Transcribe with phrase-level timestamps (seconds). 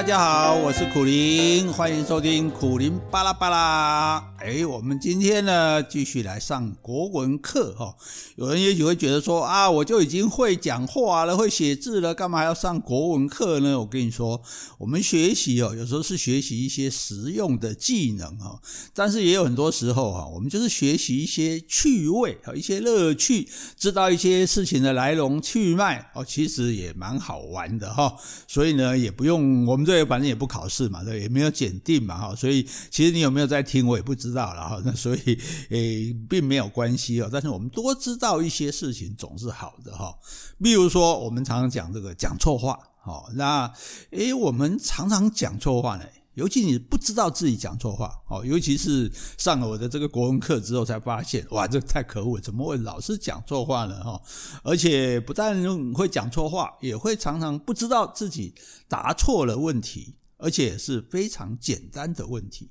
[0.00, 4.32] 大家好，我是苦苓，欢迎收听苦苓巴拉巴拉。
[4.38, 7.94] 哎，我们今天呢继续来上国文课哈。
[8.36, 13.78] 有人也许会觉得说啊，我就已经会讲话了，会写字了，干嘛还要上国文课呢？
[13.78, 14.40] 我跟你说，
[14.78, 18.58] 我们学习哦，有时候是学习一些实用的技能哈，
[18.94, 23.46] 但是也有很多时候哈，我们就是学习一些趣味和一些乐趣，
[23.76, 28.16] 知道一些事情的来龙去脉哦，其实也蛮好玩的哈。
[28.48, 32.34] 所以呢，也不用我们对反正也不考试嘛，对，也没有检定嘛哈。
[32.36, 34.54] 所以其实你有没有在听，我也不知道。
[34.54, 35.38] 了哈，那所以
[35.70, 37.28] 诶，并没有关系哦。
[37.32, 40.16] 但是我们多知道一些事情总是好的哈。
[40.62, 43.72] 比如说，我们常常讲这个讲错话，哦，那
[44.10, 46.04] 诶，我们常常讲错话呢。
[46.34, 54.02] 尤其你不知道自己讲错话，哦，尤其是上了我的这个国文课之后，才发现，哇，这太可恶了，怎么会老是讲错话呢？
[54.02, 54.20] 哈，
[54.62, 55.62] 而且不但
[55.92, 58.54] 会讲错话，也会常常不知道自己
[58.88, 62.70] 答错了问题，而且是非常简单的问题。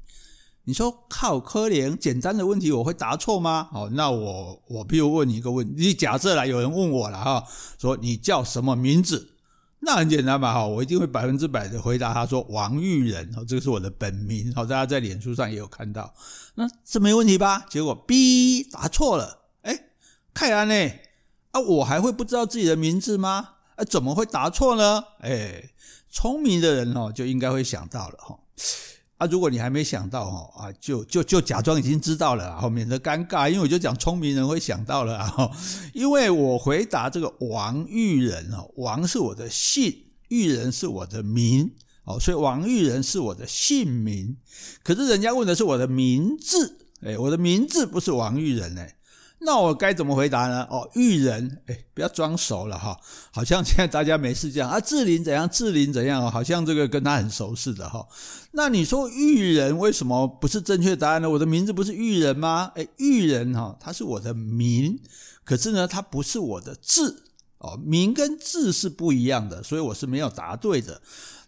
[0.63, 3.69] 你说靠可怜简单的问题我会答错吗？
[3.73, 7.43] 哦，那我我比如问你一个问题，你假设啦，有人问我了哈，
[7.77, 9.35] 说你叫什么名字？
[9.81, 10.53] 那很简单嘛？
[10.53, 14.53] 哈，我一定会百分之百的回答他说王玉仁，这个是我的本名。
[14.53, 16.13] 好，大家在脸书上也有看到，
[16.55, 17.66] 那这没问题吧？
[17.69, 19.86] 结果 B 答错了，哎，
[20.33, 20.94] 看来呢，
[21.52, 23.52] 啊，我还会不知道自己的名字吗？
[23.75, 25.03] 啊，怎么会答错呢？
[25.21, 25.71] 哎，
[26.09, 28.38] 聪明的人哦，就应该会想到了哈。
[29.19, 33.49] 啊，如果你还没想到哦啊，就就就假装已经知道了，好免得尴尬。
[33.49, 35.51] 因为我就讲聪明人会想到了啊，
[35.93, 39.93] 因为我回答这个王玉人哦，王是我的姓，
[40.29, 41.69] 玉人是我的名
[42.05, 44.37] 哦，所以王玉人是我的姓名。
[44.83, 48.95] 可是人家问的是我的名字，哎，我的名字不是王玉人哎。
[49.41, 50.67] 那我该怎么回答呢？
[50.69, 52.99] 哦，玉人，哎，不要装熟了哈，
[53.31, 54.79] 好像现在大家没事这样啊。
[54.81, 55.49] 志玲怎样？
[55.49, 56.29] 志玲怎样？
[56.29, 58.05] 好像这个跟他很熟似的哈。
[58.52, 61.30] 那你说玉人为什么不是正确答案呢？
[61.30, 62.71] 我的名字不是玉人吗？
[62.75, 64.99] 哎，玉人哈，他是我的名，
[65.45, 67.23] 可是呢，他不是我的字
[67.59, 67.80] 哦。
[67.81, 71.02] 名跟字是不一样的，所以我是没有答对的。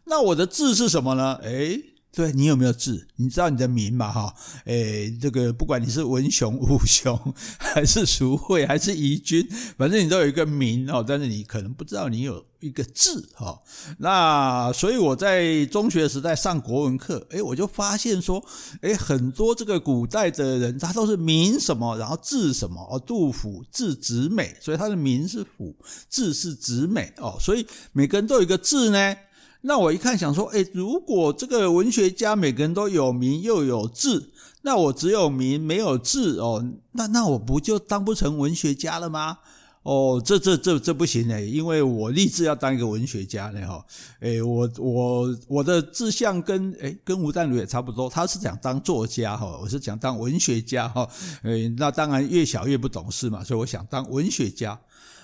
[0.05, 1.37] 那我的字是什么呢？
[1.43, 1.77] 哎。
[2.13, 3.07] 对，你有没有字？
[3.15, 4.11] 你知道你的名嘛？
[4.11, 4.35] 哈，
[4.65, 7.17] 诶，这个不管你是文雄、武雄，
[7.57, 11.03] 还是淑惠，还是仪君， 反正你都有一个名哦。
[11.07, 13.57] 但是你可能不知道你有一个字哈。
[13.99, 18.43] 那所以我在中学时代上国文课，诶，我就发现说，
[18.81, 22.99] 诶，很多这个古代的人他都是名什么，然后字什么哦。
[22.99, 25.73] 杜甫字子美，所以他的名是甫，
[26.09, 27.37] 字是子美哦。
[27.39, 29.15] 所以每个人都有一个字呢。
[29.61, 34.31] 那我一看想说，诶，如果这个文学家每个人都有名又有字，
[34.63, 39.37] 那我只有名没有字哦，那那我不就当不成文学家了吗？
[39.83, 43.83] 哦，这这这这不行诶，因为我立志要当一个文学家呢哈。
[44.19, 51.07] 诶，我我我的志向跟诶跟吴淡如也差不多，他是想当作家哈，我是想当文学家哈。
[51.41, 54.79] 诶，那当然越小越不懂事嘛，所以我想当文学家。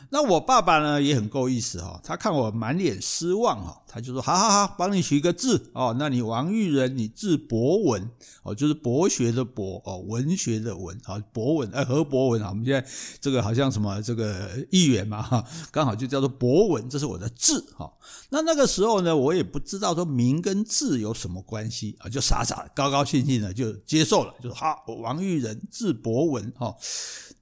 [0.09, 5.95] 那我爸爸呢也很够意思哈，他看我满脸失望哈，他就说：好好好，帮你取一个字哦。
[5.99, 8.09] 那你王玉仁，你字博文
[8.43, 12.49] 哦，就是博学的博哦，文学的文啊，博文哎，何博文啊？
[12.49, 17.91] 我们现在这个好像什么这个议员嘛哈，刚好就叫做博文，这是我的字哈。
[18.29, 26.73] 那那个时候呢，我也不知道说名跟字有什么关系啊，就傻傻高高兴兴的就接受了，就说好，王玉仁字博文哈。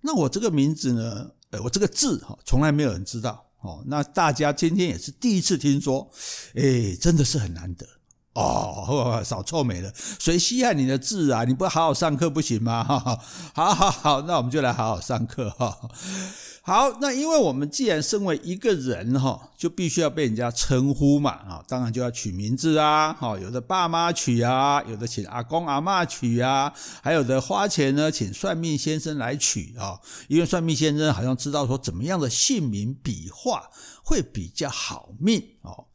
[0.02, 1.32] 那我这个名字呢？
[1.60, 3.84] 我这个字哈，从来没有人知道哦。
[3.88, 6.10] 那大家今天也是第一次听说，
[6.56, 7.86] 哎，真的是很难得
[8.34, 9.22] 哦。
[9.24, 11.44] 少臭美了，谁稀罕你的字啊？
[11.44, 12.84] 你不好好上课不行吗？
[12.84, 15.90] 好好好，那我们就来好好上课哈。
[16.68, 33.70] 好，那因为我们既然身为一个人哈，就必须要被人家称呼嘛啊，当然就要取名字啊，哈，有的爸妈取啊，有的请阿公阿嬷取啊，还有的花钱呢，请算命先生来取啊，因为算命先生好像知道说怎么样的姓名笔画
[34.04, 35.86] 会比较好命哦。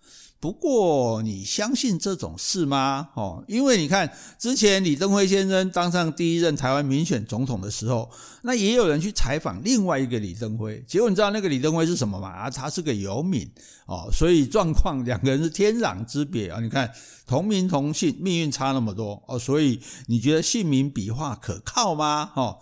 [0.41, 3.11] 不过，你相信这种事吗？
[3.15, 8.11] 哦，因为你看，之前李登辉先生当上第一任台湾民选总统的时候，
[8.43, 12.31] 那也有人去采访另外一个李登辉，结果你知道那个李登辉是什么吗？
[12.31, 13.47] 啊，他是个游民
[13.85, 16.59] 哦，所以状况两个人是天壤之别啊！
[16.59, 16.91] 你看，
[17.27, 22.33] 同名同姓，命运差那么多哦，所以你觉得姓名笔画可靠吗？
[22.35, 22.59] 哦。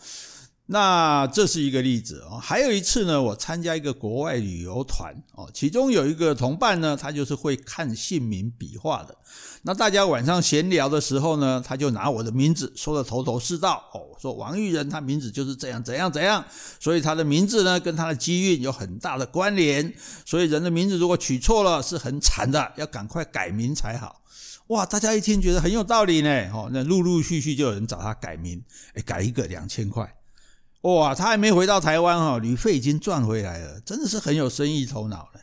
[0.70, 9.17] 那这是一个例子哦，还有一次呢，我参加一个国外旅游团哦，其中有一个同伴呢，他就是会看姓名笔画的。
[9.62, 16.44] 那大家晚上闲聊的时候呢，他就拿我的名字说的头头是道哦，说王玉仁他名字就是这样怎样怎样，
[16.79, 19.94] 所以他的名字呢跟他的机运有很大的关联，
[20.26, 24.21] 所以人的名字如果取错了是很惨的，要赶快改名才好。
[24.67, 28.62] 哇，大家一听觉得很有道理呢，哦，那陆陆续续就有人找他改名，
[28.93, 30.14] 哎，改一个两千块。
[30.94, 35.40] 哇，他还没回到台湾哈，旅费已经赚回来了，真的是很有生意头脑了。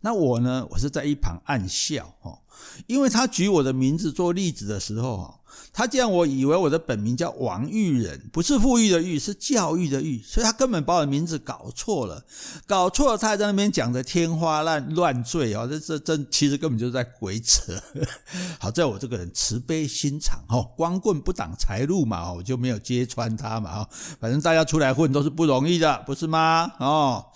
[0.00, 2.38] 那我呢，我是在一旁暗笑哈，
[2.86, 5.36] 因为他举我的名字做例子的时候哈。
[5.72, 12.24] 他这样，我以为我的本名叫王玉仁，不是富裕的裕，是教育的育，所以他根本把我的名字搞错了，
[12.66, 17.72] 搞错了，他还在那边讲的天花乱乱坠哦，这这这其实根本就是在鬼扯。
[18.58, 23.86] 好在我这个人慈悲心肠哦，光棍不挡财路嘛，我就没有揭穿他嘛，
[24.18, 26.72] 反正大家出来混都是不容易的，不是吗？
[26.78, 27.26] 哦。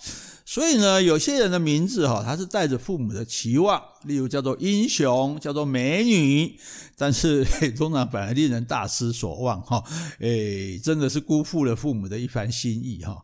[0.45, 6.57] 所以呢，有些人的名字哈，他是带着父母的期望，例如叫做英雄，叫做美女，
[6.97, 7.45] 但是
[7.77, 9.83] 通常反而令人大失所望哈，
[10.19, 13.23] 诶，真的是辜负了父母的一番心意哈。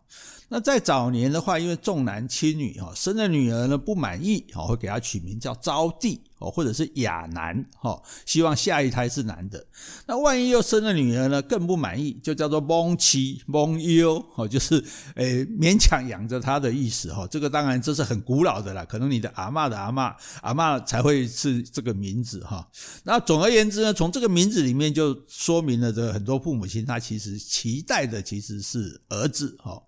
[0.53, 9.65] 那在早年的话，因为重男轻女哈，生了女儿呢不满意，哦，会给她取名叫招娣哦，或者是亚男哈，希望下一胎是男的。
[10.05, 14.83] 那万一又生了女儿呢，更不满意，就叫做蒙妻蒙优哦，就是
[15.15, 17.25] 诶勉强养着她的意思哈。
[17.31, 22.67] 这个当然这是很古老的啦，可能你的阿嬷的阿嬷阿嬷嬷才会是这个名字哈。
[23.03, 29.81] 那总而言之呢，从这个名字里面就说明了这很多父母亲他其实期待的其实是儿子哈。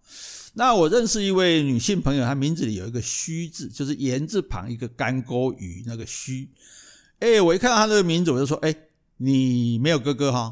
[0.56, 6.48] 那我认识一位女性朋友，她名字里有一个虚字，就是言字旁一个干钩鱼那个虚。
[7.20, 8.76] 哎，我一看到她这个名字，我就说：哎，
[9.18, 10.52] 你没有哥哥哈，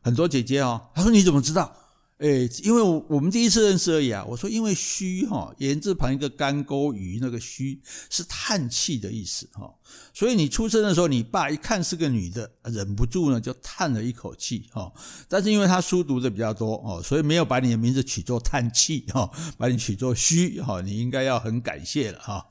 [0.00, 0.90] 很多姐姐哈。
[0.94, 1.81] 她说：你怎么知道？
[2.22, 4.24] 诶，因为我们第一次认识而已啊。
[4.24, 7.80] 我说，因为虚哈，言字旁一个干钩鱼，那个虚
[8.10, 9.68] 是叹气的意思哈。
[10.14, 14.90] 所以你出生的时候，你爸一看是个女的，忍不住呢就叹了一口气哈。
[15.28, 19.28] 但是因为他书读的比较多哦，所以没有把你的名字取作叹气哈，
[19.58, 20.80] 把你取作虚哈。
[20.80, 22.46] 你应该要很感谢了哈。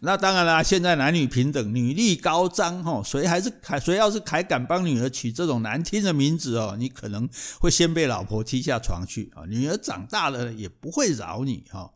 [0.00, 7.28] 那当然啦，现在男女平等，女力高涨哈，谁还是还谁要是还敢帮女儿取这种难听的名字哦，你可能
[7.60, 9.30] 会先被老婆踢下床去。
[9.34, 11.90] 啊，女儿长大了也不会饶你哈。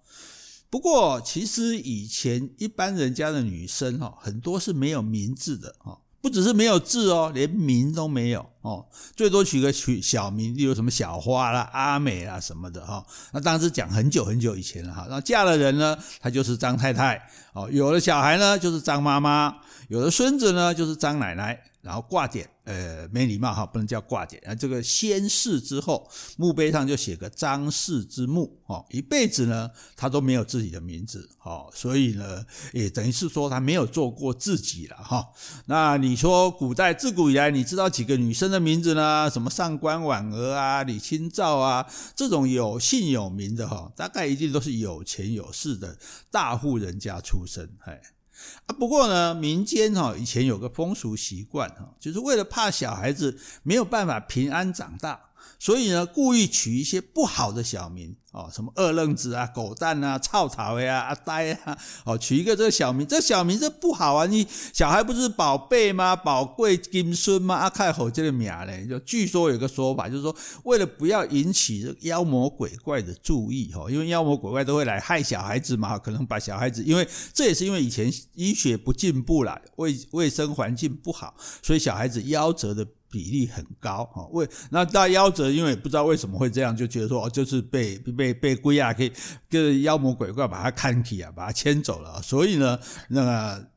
[0.68, 5.98] 不过，其实以前一般人家的女生哈，很多是没有名字的哈。
[6.20, 8.84] 不只是没有字哦，连名都没有哦，
[9.14, 13.06] 最多取个取小名，例如什么小花啦、阿美啦什么的哈。
[13.32, 15.06] 那当时讲很久很久以前了哈。
[15.08, 17.70] 那嫁了人呢，她就是张太太哦。
[17.70, 19.54] 有了小孩呢，就是张妈妈；
[19.88, 21.62] 有了孙子呢，就是张奶奶。
[21.86, 24.42] 然后挂点，呃，没礼貌哈，不能叫挂点。
[24.44, 35.24] 啊，这个先逝之后，墓碑上就写个张氏之墓，哦，一辈子呢，他都没有自己的名字，哦，所以呢，也等于是说他没有做过自己了，哈。
[35.66, 39.30] 那你说古代自古以来，你知道几个女生的名字呢？
[39.30, 41.86] 什么上官婉儿啊、李清照啊，
[42.16, 45.96] 这种有姓有名的哈，大概一定都是有钱有势的
[46.32, 47.96] 大户人家出身，嘿。
[48.66, 55.20] 啊，不过呢，民间哈以前有个风俗习惯哈，就是为了怕小孩子没有办法平安长大，
[55.58, 58.16] 所以呢，故意取一些不好的小名。
[58.32, 64.26] 哦，什么二愣子啊、狗蛋啊、臭草呀、阿呆啊，哦，取一个这个小名，这小名这不好啊！
[64.26, 66.14] 你小孩不是宝贝吗？
[66.14, 67.54] 宝贵金孙吗？
[67.54, 82.86] 阿开吼这个名嘞，就据说有个说法，就是说为了不要引起这妖魔鬼怪的注意，哈，因为妖魔鬼怪都会来害小孩子嘛，可能把小孩子，因为这也是因为以前医学不进步了，卫卫生环境不好，所以小孩子夭折的。
[83.17, 89.11] 比例很高啊，为那大夭折，因为不知道为什么会这样，就觉得说哦，就是被被被鬼啊，可以
[89.49, 93.69] 跟妖魔鬼怪把他看起啊，把他牵走了，所以呢，那个。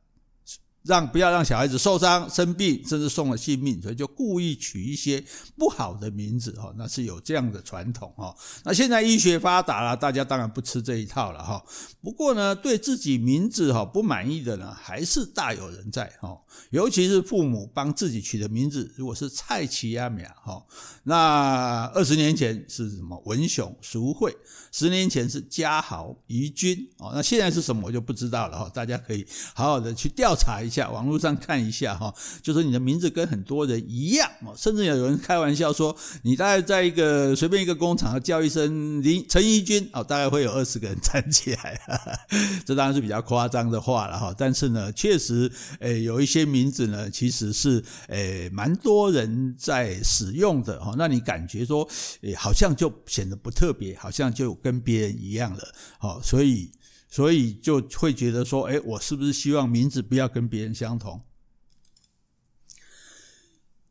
[0.82, 5.22] 让不要让小孩子受伤、生病，甚至送了性命，所以就故意取一些
[5.58, 8.34] 不好的名字哈，那是有这样的传统哈。
[8.64, 11.62] 那现在医学发达了，大家当然不吃这一套了哈。
[12.02, 16.34] 不过呢，对自己名字哈不满意的呢，还是大有人在哈。
[16.70, 20.64] 尤其是父母帮自己取的名字，如果是蔡奇阿米亚哈，
[21.02, 24.34] 那二十年前是什么文雄、淑慧，
[24.72, 28.70] 十年前是嘉豪、怡君哦，那现在是什么我就不知道了哈。
[28.72, 30.88] 大家可以好好的去调查一下。
[30.90, 42.18] 网络上看一下哈，就说你的名字跟很多人一样哦，甚至有人开玩笑说，你大概在一个随便一个工厂叫一声林陈怡君哦，大概会有二十个人站起来，哈哈，
[42.64, 44.34] 这当然是比较夸张的话了哈。
[44.36, 45.50] 但是呢，确实
[45.80, 51.88] 诶有一些名字呢，其实是诶蛮多人在使用的哈，那你感觉说
[52.22, 56.70] 诶好像就显得不特别，好像就跟别人一样了，好，所以。
[57.10, 61.22] 所以就会觉得说，哎，我是不是希望名字不要跟别人相同？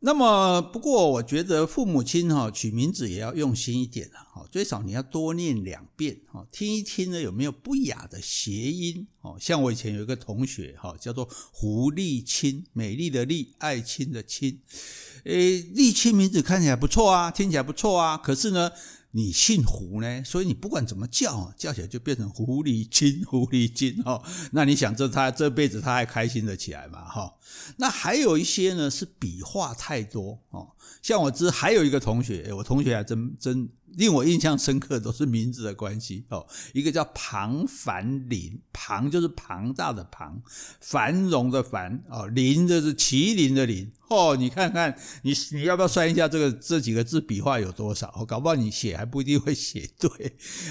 [0.02, 14.62] 那么，不过我觉得父母亲哈取名字也要用心一点啊，哈，最少你要多念两遍，哈，听一听呢有没有不雅的谐音，哦，像我以前有一个同学哈，叫做胡丽清，美丽的丽，爱卿的卿，
[15.24, 18.72] 诶，丽清名字看起来不错啊，听起来不错啊，可是呢。
[19.12, 24.22] 你姓胡呢，所以你不管怎么叫，叫起来就变成狐狸精、狐狸精哦。
[24.52, 27.04] 那你想，这他这辈子他还开心得起来吗？
[27.04, 27.34] 哈，
[27.76, 30.68] 那还有一些呢是笔画太多哦。
[31.02, 36.46] 像我知还有一个同学，我同学还真真令我印象深刻，都是名字的关系哦。
[36.72, 40.40] 一个叫庞繁林，庞就是庞大的庞，
[40.80, 43.90] 繁荣的繁哦，林就是麒麟的麟。
[44.08, 48.12] 哦，你看看你你要不要算一下这个这几个字笔画有多少？
[48.16, 50.10] 哦，搞不好你写还不一定会写对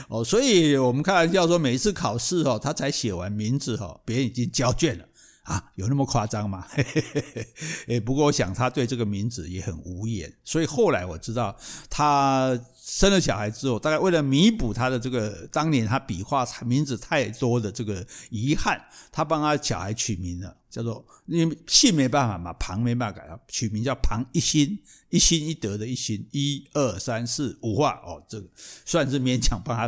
[0.10, 0.24] 哦。
[0.24, 5.06] 所以我们开玩笑说，每一次考试哦，他才写完名字哦，别人已经交卷了
[5.44, 6.66] 啊，有那么夸张吗？
[6.70, 7.48] 嘿嘿嘿
[7.88, 8.00] 嘿。
[8.00, 11.58] 不过我想他对这个名字也很无言，所以后来我知道
[11.90, 12.60] 他。
[12.92, 24.82] 生了小孩之后，大概为了弥补他的这个当年他笔画名字太多的这个遗憾，他帮他小孩取名了，叫做因为姓没办法嘛，庞没办法改，取名叫庞一心，
[25.12, 28.48] 一心一德的一心，一二三四五画哦，这个
[28.84, 29.88] 算是勉强帮他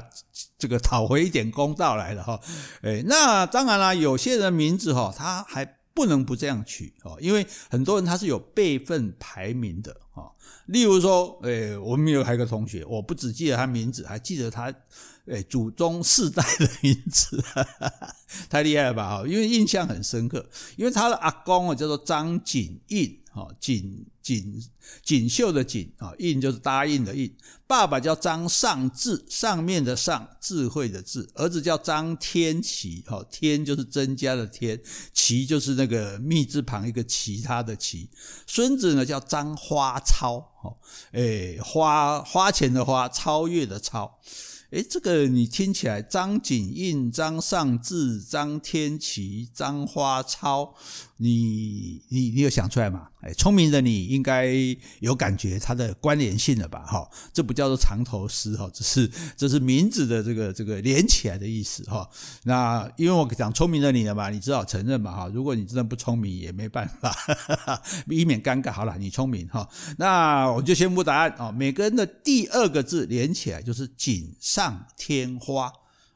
[0.59, 2.39] 这个讨回一点公道来了哈。
[2.83, 9.95] 诶，那当然了，有些人名字哈，他还不能不这样取哦，因为很多人他是有辈分排名的。
[10.67, 14.71] 例如说，诶，我们有还有一个同学，我不只记得他名字，还记得他，
[15.25, 17.43] 诶，祖宗四代的名字，
[18.49, 19.17] 太厉害了吧？
[19.17, 23.20] 哈，因为印象很深刻，因为他的阿公哦叫做张景印。
[23.33, 24.61] 好，锦锦
[25.03, 27.33] 锦绣的锦啊，印就是答应的印。
[27.65, 31.29] 爸爸叫张尚智，上面的上，智慧的智。
[31.35, 34.81] 儿子叫张天齐，好，天就是增加的天，
[35.13, 38.09] 齐就是那个密字旁一个其他的其。
[38.45, 40.77] 孙子呢叫张花超，好，
[41.13, 44.19] 诶，花花钱的花，超越的超。
[44.71, 50.73] 诶，这个你听起来，张锦印、张尚志、张天齐、张花超，
[51.21, 53.07] 你你你有想出来吗？
[53.21, 54.51] 诶，聪明的你应该
[54.99, 56.83] 有感觉它的关联性了吧？
[56.85, 62.09] 哈，这不叫做藏头诗哈，这是这是名字的这个这个连起来的意思哈。
[62.43, 65.31] 那因为我讲聪明的你了嘛，你只好承认嘛哈。
[65.31, 68.71] 如果你真的不聪明也没办法，哈哈以免尴尬。
[68.71, 71.51] 好了，你聪明哈，那我就宣布答案啊。
[71.51, 74.35] 每个人的第二个字连起来就是锦。
[74.39, 75.71] 上添花，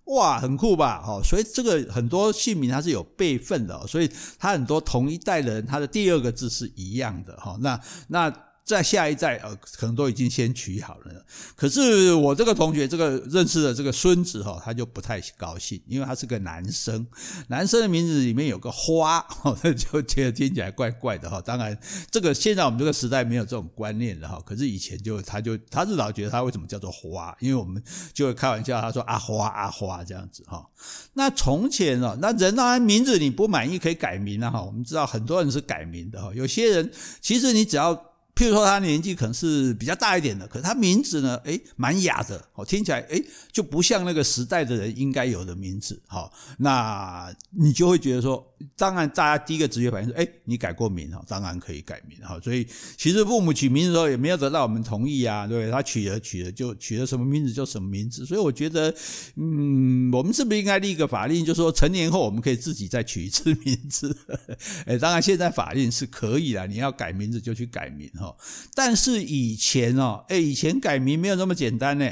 [0.05, 1.03] 哇，很酷吧？
[1.05, 7.35] 哦，所以这个很多姓名它是有备份的，所以它很多同一代人，他的第二个字是一样的。
[7.37, 8.33] 哈，那那。
[8.65, 11.23] 在下一代，呃，可能都已经先取好了。
[11.55, 17.05] 可是我这个同学，这个认识的这个孙子哈，他就不太高兴，因为他是个男生，
[17.49, 21.39] 男生的名字里面有个花，他， 就觉得听起来怪怪的哈。
[21.39, 21.77] 当然，
[22.09, 24.41] 这个现在我们这个时代没有这种观念了哈。
[24.43, 27.79] 可是以前就，他就他是老觉得他为什么叫做花，因为我们
[28.13, 30.67] 就会开玩笑，他说阿花阿花这样子哈。
[31.13, 34.59] 那从前哦，那人当然名字你不满意可以改名了哈。
[34.59, 36.91] 我们知道很多人是改名的哈，有些人
[37.21, 38.14] 其实你只要。
[38.35, 55.71] 譬如说他年纪可能是比较大一点的，可是他名字呢，诶，蛮雅的，哦，听起来诶，就不像那个时代的人应该有的名字，好，那你就会觉得说，当然大家第一个直觉反应是，诶，你改过名哈，当然可以改名哈，所以其实父母取名字的时候也没有得到我们同意啊，对不对？
[55.71, 58.93] 他取了取了就取了什么名字就什么名字，所以我觉得，
[59.37, 64.13] 嗯，我们是不是应该立一个法令，就是说成年后我们可以自己再取一次名字？
[64.87, 68.24] 诶，当然现在法令是可以啦，你要改名字就去改名哈。
[68.73, 72.09] 但是以前哦，哎，以前改名没有那么简单呢，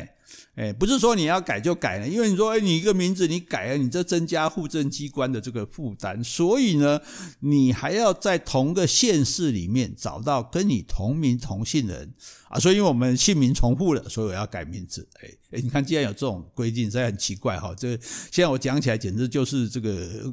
[0.55, 6.99] 哎，不是说你要改就改了，因为你说，哎，你一个名字你改了，你这增加户政机关的这个负担，所以呢，
[7.39, 12.13] 你还要在同个县市里面找到跟你同名同姓的人。
[12.49, 17.97] 啊，所以因为我们姓名重复了，所以我要改名字，哎，哎，你看，既然有这种规定，这很奇怪哈，这
[18.31, 20.31] 现在我讲起来简直就是这个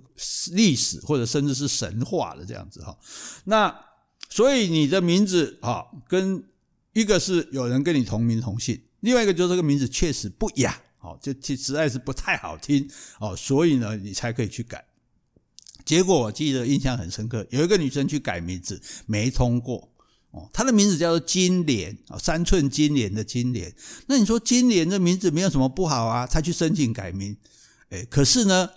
[0.53, 2.95] 历史或者甚至是神话了这样子哈，
[3.45, 3.75] 那。
[4.31, 6.43] 所以你的名字啊，跟
[6.93, 14.85] 一个是有人跟你同名同姓，另外一个就是这个名字确实不雅，哦，就实在是不太好听哦，所以呢，你才可以去改。
[15.85, 19.93] 结果我记得印象很深刻，有一个女生去改名字没通过
[20.31, 23.75] 哦，她的名字叫做金莲啊，三寸金莲的金莲。
[24.07, 26.25] 那你说金莲这名字没有什么不好啊？
[26.25, 27.37] 她去申请改名，
[27.89, 28.71] 哎，可是呢？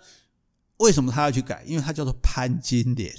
[0.78, 1.64] 为什么他要去改？
[1.66, 3.14] 因为他叫做潘金莲。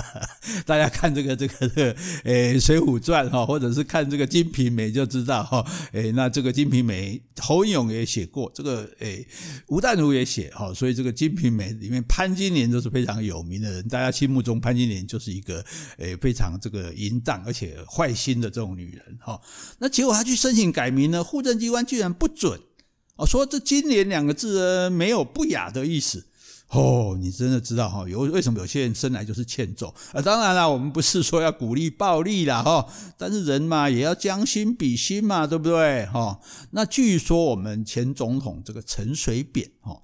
[0.64, 5.66] 大家看这个这个这个，诶，《水浒传》哈，或者是看这个《金瓶梅》就知道哈。
[5.92, 9.26] 诶，那这个《金瓶梅》，侯勇也写过，这个诶，
[9.68, 10.72] 吴淡如也写哈。
[10.74, 15.64] 所以这个《金瓶梅》里面潘金莲都是非常有名的人，大家心目中潘金莲就是一个
[15.96, 19.40] 诶非常这个淫荡而且坏心的这种女人哈。
[19.78, 22.60] 那结果他去申请改名呢，户政机关居然不准
[23.16, 26.26] 哦，说这“金莲”两个字呢没有不雅的意思。
[26.70, 28.08] 哦，你真的知道哈？
[28.08, 30.22] 有为什么有些人生来就是欠揍啊？
[30.22, 32.86] 当然了，我们不是说要鼓励暴力啦哈，
[33.18, 36.40] 但是人嘛也要将心比心嘛，对不对哈？
[36.70, 40.00] 那据说我们前总统这个陈水扁哈，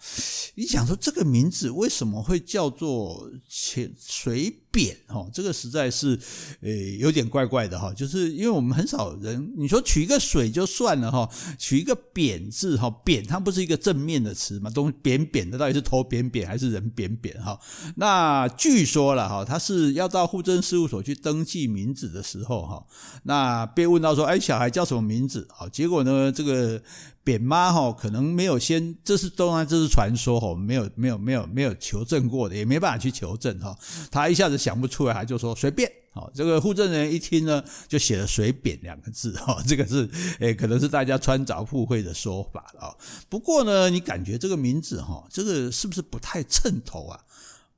[0.56, 4.65] 你想说这个名字为什么会叫做陈水扁
[5.06, 5.26] 哈？
[5.32, 6.18] 这个实在是
[6.60, 11.26] 诶有点怪怪的哈，就是因为我们很少人，你说取一个水就算了哈，
[11.58, 16.66] 取一个扁字哈，扁它不是一个正面的词嘛，都扁扁的，到底是头扁扁还是？
[16.66, 17.56] 人扁扁哈，
[17.94, 22.84] 那据说了哈，他是要到户政事务所去登记名字的时候哈，
[23.22, 25.46] 那被问到说，哎，小孩叫什么名字？
[25.48, 26.82] 好，结果呢，这个
[27.26, 33.76] 扁妈哈，可能没有先，这是当然这是传说哈，没有没有没有没有求证过的，也没办法去求证哈，
[34.12, 35.90] 他一下子想不出来，他就说随便。
[36.12, 42.94] 好，这个户政人一听呢，就写了“水扁”两个字哈，这个是诶，可能是大家穿凿附会的说法啊。
[43.28, 47.20] 不过呢，你感觉这个名字哈，这个是不是不太称头啊？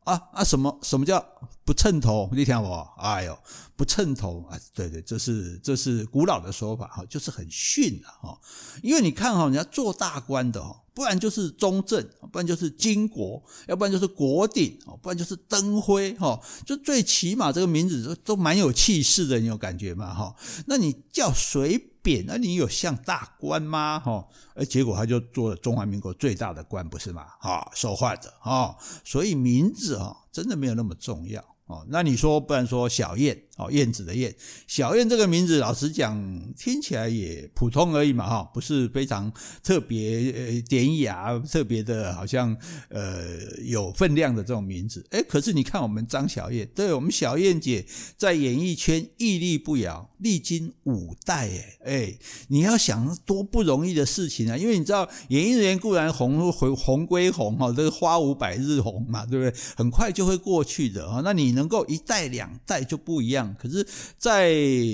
[0.05, 1.19] 啊啊，什么什么叫
[1.69, 2.31] 不称头？
[2.33, 3.39] 你听我，哎呦，
[3.77, 4.59] 不称头啊！
[4.75, 8.41] 对对，这是这是古老的说法哈，就是很逊啊哈。
[8.83, 10.83] 因为你看哈，人家做大官的哈。
[10.95, 20.15] 不然就是中正，不然就是金国，要不然就是国鼎，不然就是灯辉，哈，就最起码这个名字都都蛮有气势的，你有感觉吗？
[20.15, 20.35] 哈，
[20.67, 24.01] 那你叫水扁，那你有像大官吗？
[24.01, 27.27] 哈，而结果他就做了中华民国最大的官，不是吗？
[27.39, 31.58] 哈，说话的，哈，所以名字啊，真的没有那么重要。
[31.69, 34.35] 哦，那你说，不然说小燕哦，燕子的燕，
[34.67, 36.17] 小燕这个名字，老实讲，
[36.57, 39.31] 听起来也普通而已嘛，哈，不是非常
[39.63, 42.57] 特别呃典雅，特别的好像
[42.89, 43.21] 呃
[43.65, 45.05] 有分量的这种名字。
[45.11, 47.85] 诶，可是你看我们张小燕，对我们小燕姐
[48.17, 59.61] 在演艺圈屹立不摇，历经五代，诶诶，你要想多不容易的事情啊，因为你知道演艺人员固然红回红归红哈，这个花无百日红嘛，对不对？
[59.77, 61.49] 很快就会过去的啊，那你。
[61.59, 64.53] 能够一代两代就不一样，可是，在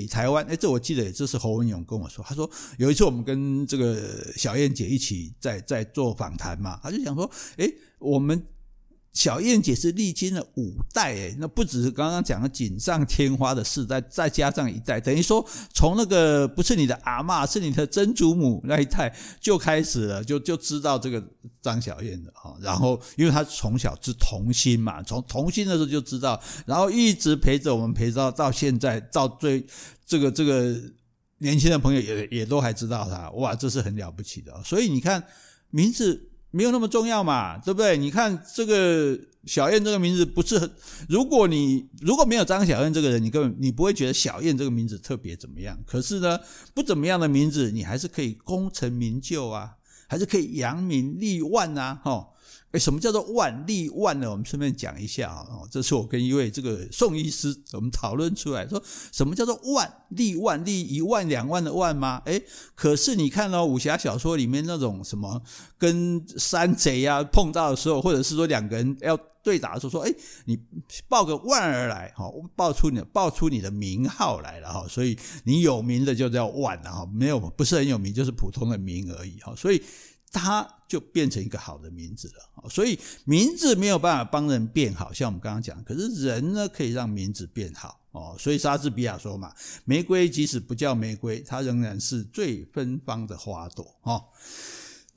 [0.09, 8.45] 台湾，哎，这我记得，这是侯文勇跟我说，他说有一次我们跟这个小燕姐一起在在做访谈嘛，他就想说，哎，我们。
[9.15, 21.23] 小燕姐是历经了五代诶，那不只是刚刚讲的锦上添花的四代，再加上一代，等于说从那个不是你的阿嬷，是你的曾祖母那一代就开始了，就就知道这个
[21.61, 22.57] 张小燕的哈。
[22.59, 29.65] 然后因为她从小是童星嘛，从童星的时候就知道，然后一直陪着我们，陪到到现在，到最
[30.05, 30.77] 这个这个
[31.37, 34.61] 年轻的朋友也也都还知道她，哇，这是很了不起的。
[34.65, 35.23] 所以你看
[35.69, 36.31] 名字。
[36.55, 37.97] 没有那么重要嘛，对不对？
[37.97, 40.71] 你看这个小燕这个名字不是很，
[41.09, 45.77] 如果你如果没有张小燕这个人，你根本你不会觉得小燕这个名字特别怎么样。
[45.85, 46.39] 可是呢，
[46.73, 49.71] 不怎么样的名字，你还是可以功成名就啊，
[50.07, 52.29] 还是可以扬名立万啊，哈。
[52.79, 54.29] 什么叫做万利万呢？
[54.29, 62.21] 我们顺便讲一下啊，这是我跟一位这个宋医师我们讨论出来说，什么叫做万利万利一万两万的万吗？
[62.25, 62.43] 诶，
[62.75, 65.41] 可是你看到武侠小说里面那种什么
[65.77, 70.59] 跟山贼啊碰到的时候，或者是说两个人要对打的时候，说诶，你
[71.07, 79.81] 报个万儿来哈，报出你报出你的名号来了哈，所以你有名的就叫万啊，没有不是很有名，就是普通的名而已哈，所以。
[80.35, 88.35] 它就变成一个好的名字了，所以名字没有办法帮人变好，像我们刚刚讲，可是人呢可以让名字变好哦。
[88.37, 89.53] 所以莎士比亚说嘛，
[89.85, 94.25] 玫瑰即使不叫玫瑰，它仍然是最芬芳的花朵哦。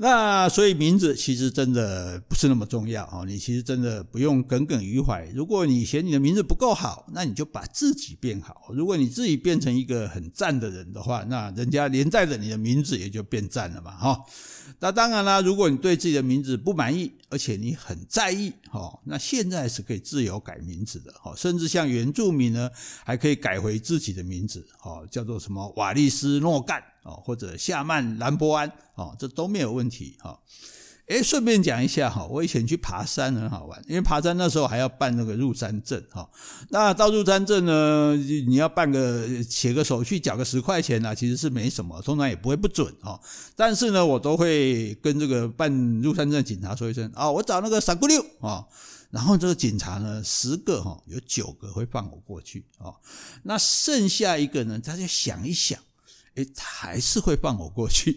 [0.00, 5.26] 那所以名字其实真的不是那么重要哦，你其实真的不用耿耿于怀。
[5.34, 8.70] 如果你嫌你的名字不够好，那你就把自己变好。
[8.72, 14.20] 如果你自己变成一个很赞的人的话，那人家连带着你的名字也就变赞了嘛，哈。
[14.78, 22.70] 那当然啦，如果你对自己的名字不满意，而且你很在意，哦，那现在是可以自由改名字的，哈，甚至像原住民呢，
[23.04, 30.38] 还可以改回自己的名字，哈，叫做什么瓦利斯诺干，哦或者夏曼兰博安，哦这都没有问题，哈。
[31.09, 36.29] 哎，顺便讲一下哈，我以前去爬山很好玩，因为爬山那时候还要办那个入山证哈。
[36.68, 43.18] 那到入山证呢，你要办个写个手续，缴个十块钱啊，其实是没什么，通常也不会不准哦。
[43.57, 48.66] 但是呢，我都会跟这个办入山证的警察说一声啊，我找那个傻姑六啊，
[49.11, 52.92] 然后这个警察呢，十个哈，有九个会放我过去啊，
[53.44, 55.79] 那剩下一个呢，他就想一想。
[56.38, 58.16] 哎，他还是会放我过去。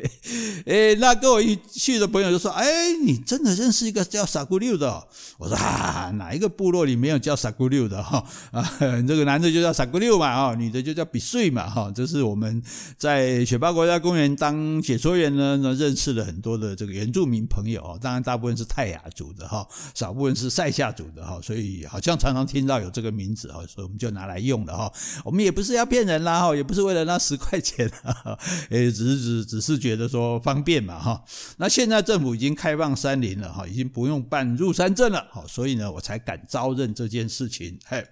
[0.66, 8.22] 哎，那跟我一去的朋友就说：“哎，你真的认识一个叫傻姑六的？”我说：“啊，哪一个部落里没有叫傻姑六的哈？
[8.52, 11.90] 啊，这个男的就叫傻姑六嘛，啊，女的就叫比岁嘛，哈。
[11.94, 12.62] 这是我们
[12.98, 17.98] 在雪霸国家公园当解说员呢，认识了很多的这个原住民朋友啊。
[17.98, 21.40] 当然，大部分是泰雅族的哈，少部分是赛夏族的哈。
[21.42, 24.92] 所以好像常常听到有这个名字哈，所以我们就拿来用了哈。
[25.24, 27.45] 我们也不是要骗人啦哈，也不是为了那十块。
[27.48, 28.36] 块钱啊，
[28.70, 31.24] 诶，只是只只是觉得说方便嘛哈。
[31.58, 37.78] 那现在政府已经开放山林了哈，已经不用办入山证了，好，所以呢，我才敢招认这件事情。
[37.86, 38.04] 嘿，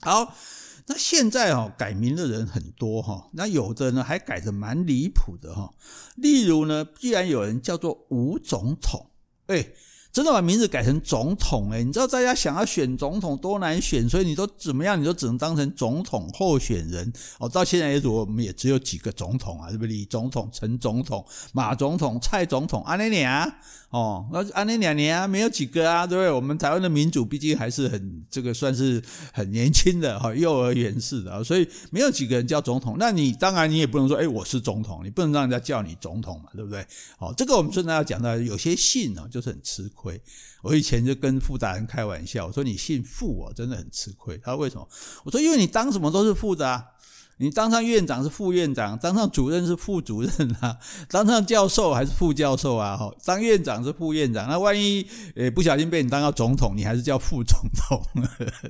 [0.00, 0.34] 好，
[0.86, 5.74] 那现在哦，改名的人很多哈，那有的呢还改的蛮离谱的哈。
[6.16, 9.10] 例如呢，居然有人叫做吴总统，
[9.48, 9.74] 诶
[10.10, 17.48] 真的把名字改成总统诶，你知道大家想要选总统多难选，所以你都怎么样，你都只能当成总统候选人哦。
[17.48, 19.88] 到现在为止，我们也只有几个总统啊，是不是？
[19.88, 23.58] 李总统、陈总统、马总统、蔡总统，阿内亚
[23.90, 26.30] 哦，那阿内两年啊，没有几个啊，对不对？
[26.30, 29.00] 我们台湾的民主毕竟还是很这个算是
[29.32, 32.96] 很年轻的哈，幼儿园式的，所以没有几个人叫总统。
[32.98, 36.84] 那你当然你也不能说，诶，我是总统，你不能让人家叫你总统嘛，对不对？
[37.18, 40.07] 哦，这个我们顺带要讲到，有些姓呢就是很吃亏。
[40.62, 44.38] 我以前就跟傅达人开玩笑，我说你姓傅哦，真的很吃亏。
[44.38, 44.88] 他说为什么？
[45.24, 46.84] 我说因为你当什么都是副的啊，
[47.38, 50.76] 你当上院长是副院长，当上主任是副主任啊，
[51.08, 54.48] 当上教授还是副教授啊，哈，当院长是副院长。
[54.48, 58.02] 那万一诶不小心被你当到总统，你还是叫副总统。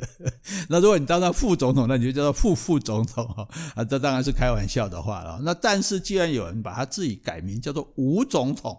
[0.69, 5.41] 那如果你当上副总统，那你就叫做副副总统哈啊，这当然是开玩笑的话了。
[5.43, 8.79] 那但是既然有人把他自己改名叫做吴总统。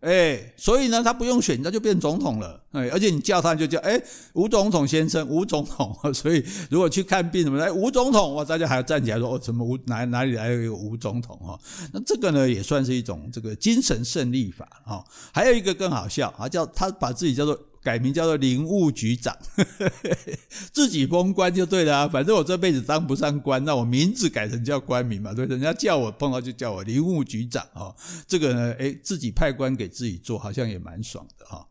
[0.00, 2.62] 哎，所以呢，他不用选，他就变总统了。
[2.72, 4.00] 哎，而且你叫他就叫哎，
[4.32, 5.94] 吴总统先生，吴总统。
[6.14, 11.58] 所以如果去看病什么的，吴总统，哇，大家还要站起来说哦，什么吴哪哪里来一个吴总统哈？
[11.92, 15.04] 那这个呢，也算是一种这个精神胜利法哈。
[15.32, 17.58] 还有一个更好笑啊，叫他把自己叫做。
[17.82, 19.36] 改名叫做林务局长，
[20.72, 22.08] 自己封官就对了啊。
[22.08, 27.94] 反正我这辈子当不上官，那我名字改成叫官名嘛，对，人家叫我碰到就叫我林务局长哦。
[28.26, 31.66] 这个呢，诶，自己派官给自己做，好像也蛮爽的哈。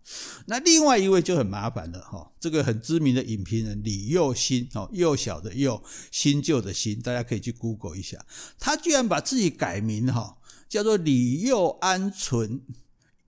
[0.48, 8.26] 那另外一位就很麻烦了哈，这个很知名的影评人李幼新哦，幼小的幼，新旧的新，大家可以去 Google 一下，
[8.58, 12.62] 他居然把自己改名哈，叫做李幼安存。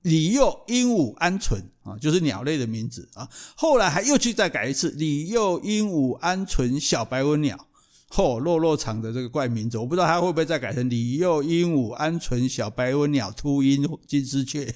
[0.04, 3.30] 李幼鹦鹉鹌鹑啊，就是鸟类的名字啊。
[3.56, 7.68] 后来还又去再改一次，李幼鹦鹉鹌鹑小白文鸟，
[8.10, 14.74] 嚯，落落长的这个怪名字，我不知道他会不会再改成李幼鹦鹉鹌鹑小白文鸟秃鹰金丝雀。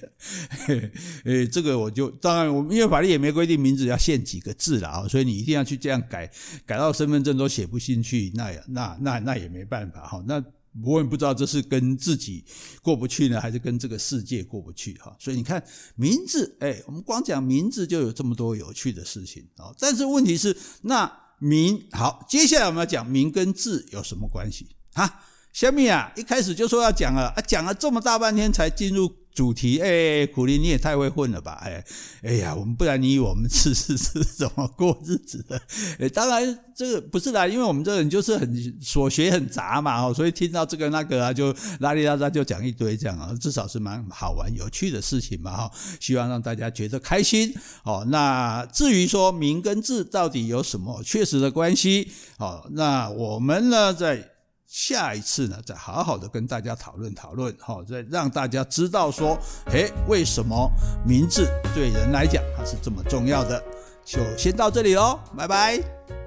[1.26, 6.30] 诶，这个我就当然，我们因为法律也没规定名字要限几个字了啊，所以你一定要去这样改，
[6.68, 10.44] 改到身份证都写不进去，那那那那也没办法哈，那。
[10.84, 12.44] 我也不知道这是跟自己
[12.82, 15.16] 过不去呢，还是跟这个世界过不去哈。
[15.20, 15.64] 所以你看
[15.96, 19.74] 名字，哎，我们光讲名字就有这么多有趣的事情啊。
[19.80, 25.22] 但是问题是，那名好，接下来我们要讲名跟字有什么关系哈？
[25.54, 29.25] 小米啊，一开始就说要讲了啊，讲了这么大半天才进入。
[29.36, 31.84] 主题哎，苦力你也太会混了吧哎，
[32.24, 35.62] 哎呀，我们不然你以为我们是是是怎么过日子的？
[36.00, 48.06] 哎，当然这个不是啦，因为我们这人就是很所学很杂嘛哦，所以听到这个那个啊，就拉里拉杂就讲一堆这样啊，至少是蛮好玩有趣的事情嘛哈，希望让大家觉得开心哦。
[48.08, 54.35] 那至于说名跟字到底有什么确实的关系哦，那我们呢在。
[54.76, 60.70] 下一次呢，再好好的跟大家讨论讨论，好，再让大家知道说，诶，为什么
[61.08, 63.64] 名字对人来讲它是这么重要的？
[64.04, 66.25] 就先到这里喽，拜拜。